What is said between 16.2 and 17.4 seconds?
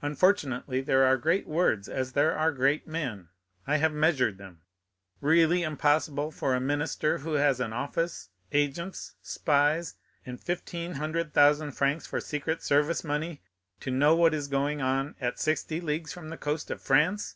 the coast of France!